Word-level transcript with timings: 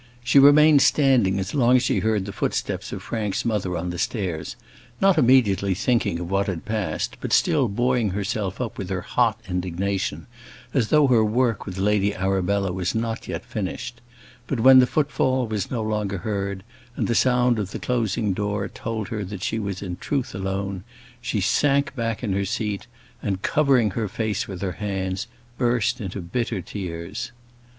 She 0.23 0.39
remained 0.39 0.81
standing 0.81 1.37
as 1.37 1.53
long 1.53 1.75
as 1.75 1.83
she 1.83 1.99
heard 1.99 2.25
the 2.25 2.31
footsteps 2.33 2.91
of 2.91 3.03
Frank's 3.03 3.45
mother 3.45 3.77
on 3.77 3.91
the 3.91 3.99
stairs; 3.99 4.55
not 4.99 5.15
immediately 5.19 5.75
thinking 5.75 6.17
of 6.19 6.31
what 6.31 6.47
had 6.47 6.65
passed, 6.65 7.17
but 7.21 7.31
still 7.31 7.67
buoying 7.67 8.09
herself 8.09 8.59
up 8.59 8.79
with 8.79 8.89
her 8.89 9.01
hot 9.01 9.39
indignation, 9.47 10.25
as 10.73 10.87
though 10.87 11.05
her 11.05 11.23
work 11.23 11.67
with 11.67 11.77
Lady 11.77 12.15
Arabella 12.15 12.71
was 12.71 12.95
not 12.95 13.27
yet 13.27 13.45
finished; 13.45 14.01
but 14.47 14.59
when 14.61 14.79
the 14.79 14.87
footfall 14.87 15.45
was 15.45 15.69
no 15.69 15.83
longer 15.83 16.17
heard, 16.17 16.63
and 16.95 17.07
the 17.07 17.13
sound 17.13 17.59
of 17.59 17.69
the 17.69 17.77
closing 17.77 18.33
door 18.33 18.67
told 18.67 19.09
her 19.09 19.23
that 19.23 19.43
she 19.43 19.59
was 19.59 19.83
in 19.83 19.97
truth 19.97 20.33
alone, 20.33 20.83
she 21.21 21.39
sank 21.39 21.95
back 21.95 22.23
in 22.23 22.33
her 22.33 22.43
seat, 22.43 22.87
and, 23.21 23.43
covering 23.43 23.91
her 23.91 24.07
face 24.07 24.47
with 24.47 24.63
her 24.63 24.71
hands, 24.81 25.27
burst 25.59 26.01
into 26.01 26.21
bitter 26.21 26.59
tears. 26.59 27.31